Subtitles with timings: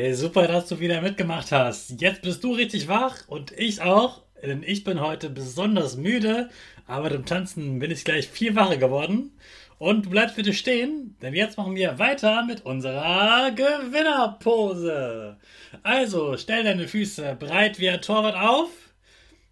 [0.00, 2.00] Hey, super, dass du wieder mitgemacht hast.
[2.00, 6.50] Jetzt bist du richtig wach und ich auch, denn ich bin heute besonders müde,
[6.86, 9.32] aber dem Tanzen bin ich gleich viel wacher geworden.
[9.78, 15.36] Und du bleibst bitte stehen, denn jetzt machen wir weiter mit unserer Gewinnerpose.
[15.82, 18.70] Also, stell deine Füße breit wie ein Torwart auf.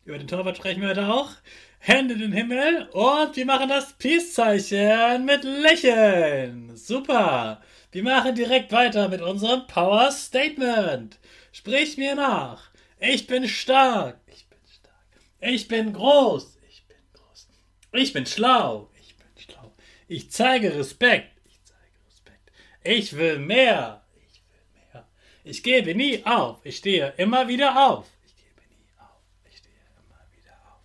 [0.07, 1.31] Über den Torwart sprechen wir heute auch.
[1.79, 6.77] Hände in den Himmel und wir machen das Peace-Zeichen mit Lächeln.
[6.77, 7.61] Super.
[7.91, 11.19] Wir machen direkt weiter mit unserem Power Statement.
[11.51, 12.71] Sprich mir nach.
[13.01, 14.21] Ich bin stark.
[14.27, 14.95] Ich bin stark.
[15.41, 16.57] Ich bin groß.
[16.71, 17.49] Ich bin groß.
[17.93, 18.91] Ich bin schlau.
[19.01, 19.73] Ich bin schlau.
[20.09, 21.33] Ich zeige Respekt.
[21.47, 22.53] Ich zeige Respekt.
[22.85, 24.05] Ich will mehr.
[24.31, 25.09] Ich will mehr.
[25.43, 26.61] Ich gebe nie auf.
[26.65, 28.07] Ich stehe immer wieder auf.
[28.27, 29.23] Ich gebe nie auf.
[29.51, 30.81] Ich stehe immer wieder auf.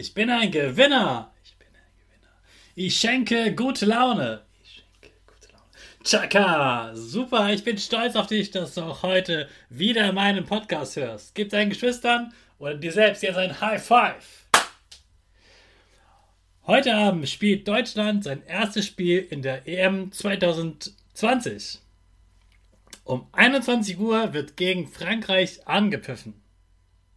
[0.00, 1.30] Ich bin ein Gewinner.
[1.44, 2.32] Ich bin ein Gewinner.
[2.74, 4.40] Ich schenke gute Laune.
[4.62, 6.02] Ich schenke gute Laune.
[6.02, 6.92] Chaka!
[6.94, 11.34] Super, ich bin stolz auf dich, dass du auch heute wieder meinen Podcast hörst.
[11.34, 14.46] Gib deinen Geschwistern oder dir selbst jetzt ein High Five.
[16.66, 21.78] Heute Abend spielt Deutschland sein erstes Spiel in der EM 2020.
[23.04, 26.39] Um 21 Uhr wird gegen Frankreich angepfiffen.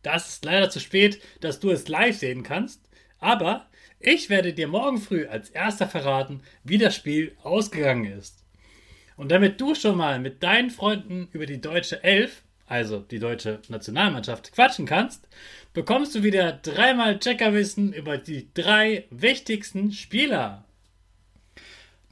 [0.04, 2.82] Das ist leider zu spät, dass du es live sehen kannst,
[3.20, 3.68] aber
[4.00, 8.44] ich werde dir morgen früh als erster verraten, wie das Spiel ausgegangen ist.
[9.16, 13.62] Und damit du schon mal mit deinen Freunden über die deutsche Elf, also die deutsche
[13.70, 15.28] Nationalmannschaft, quatschen kannst,
[15.74, 20.66] bekommst du wieder dreimal Checkerwissen über die drei wichtigsten Spieler.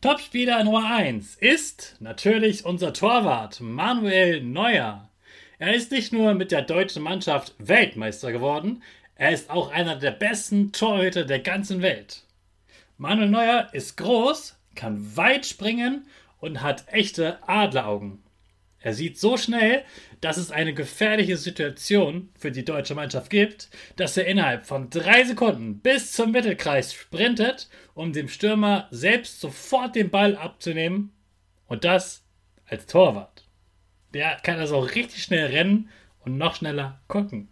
[0.02, 5.11] Topspieler Nummer 1 ist natürlich unser Torwart Manuel Neuer.
[5.62, 8.82] Er ist nicht nur mit der deutschen Mannschaft Weltmeister geworden,
[9.14, 12.24] er ist auch einer der besten Torhüter der ganzen Welt.
[12.98, 16.08] Manuel Neuer ist groß, kann weit springen
[16.40, 18.24] und hat echte Adleraugen.
[18.80, 19.84] Er sieht so schnell,
[20.20, 25.24] dass es eine gefährliche Situation für die deutsche Mannschaft gibt, dass er innerhalb von drei
[25.26, 31.14] Sekunden bis zum Mittelkreis sprintet, um dem Stürmer selbst sofort den Ball abzunehmen
[31.68, 32.24] und das
[32.66, 33.44] als Torwart.
[34.14, 35.90] Der kann also richtig schnell rennen
[36.20, 37.50] und noch schneller gucken.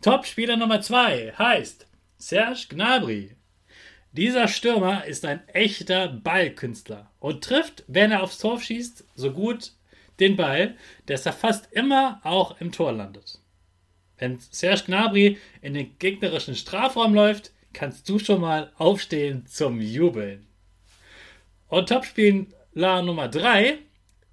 [0.00, 1.86] Topspieler Nummer 2 heißt
[2.18, 3.36] Serge Gnabry.
[4.12, 9.72] Dieser Stürmer ist ein echter Ballkünstler und trifft, wenn er aufs Tor schießt, so gut
[10.20, 10.76] den Ball,
[11.06, 13.40] dass er fast immer auch im Tor landet.
[14.18, 20.46] Wenn Serge Gnabry in den gegnerischen Strafraum läuft, kannst du schon mal aufstehen zum Jubeln.
[21.68, 23.78] Und Topspieler Nummer 3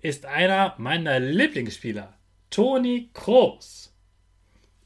[0.02, 2.18] ist einer meiner Lieblingsspieler,
[2.50, 3.94] Toni Kroos.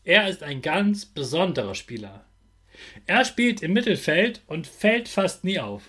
[0.04, 2.26] Er ist ein ganz besonderer Spieler.
[3.06, 5.84] Er spielt im Mittelfeld und fällt fast nie auf.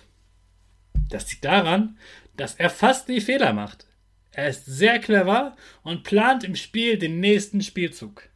[1.09, 1.97] Das liegt daran,
[2.37, 3.87] dass er fast nie Fehler macht.
[4.31, 8.29] Er ist sehr clever und plant im Spiel den nächsten Spielzug.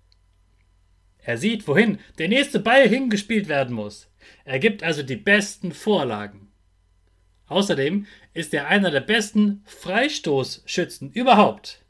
[1.20, 4.10] Er sieht, wohin der nächste Ball hingespielt werden muss.
[4.46, 6.49] Er gibt also die besten Vorlagen.
[7.50, 11.82] Außerdem ist er einer der besten Freistoßschützen überhaupt.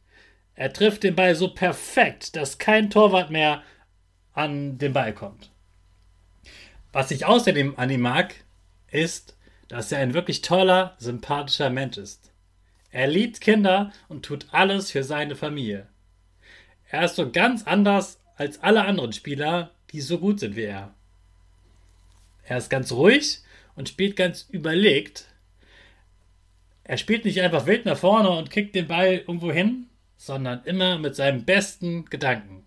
[0.55, 3.63] Er trifft den Ball so perfekt, dass kein Torwart mehr
[4.33, 5.51] an den Ball kommt.
[6.91, 8.35] Was ich außerdem an ihm mag,
[8.89, 12.31] ist, dass er ein wirklich toller, sympathischer Mensch ist.
[12.91, 15.87] Er liebt Kinder und tut alles für seine Familie.
[16.89, 20.93] Er ist so ganz anders als alle anderen Spieler, die so gut sind wie er.
[22.43, 23.39] Er ist ganz ruhig
[23.75, 25.25] und spielt ganz überlegt.
[26.89, 29.85] Er spielt nicht einfach wild nach vorne und kickt den Ball irgendwo hin,
[30.17, 32.65] sondern immer mit seinem besten Gedanken.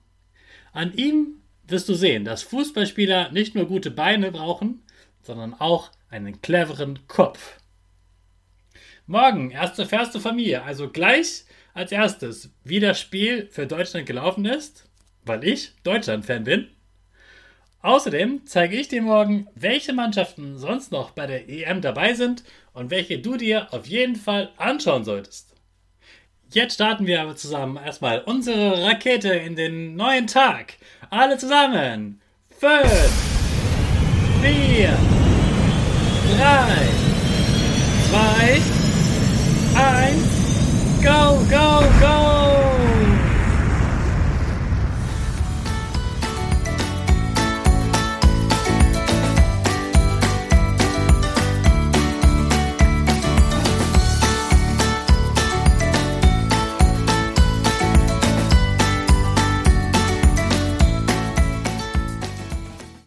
[0.73, 4.85] An ihm wirst du sehen, dass Fußballspieler nicht nur gute Beine brauchen,
[5.23, 7.59] sondern auch einen cleveren Kopf.
[9.07, 11.43] Morgen erste erste Familie, also gleich
[11.75, 14.89] als erstes, wie das Spiel für Deutschland gelaufen ist,
[15.25, 16.69] weil ich Deutschland-Fan bin.
[17.83, 22.91] Außerdem zeige ich dir morgen, welche Mannschaften sonst noch bei der EM dabei sind und
[22.91, 25.53] welche du dir auf jeden Fall anschauen solltest.
[26.53, 30.75] Jetzt starten wir aber zusammen erstmal unsere Rakete in den neuen Tag.
[31.11, 32.21] Alle zusammen.
[32.51, 32.93] Fünf,
[34.43, 34.97] vier,
[36.39, 36.89] drei,
[38.11, 38.61] zwei,
[39.75, 40.42] eins, go, go, go!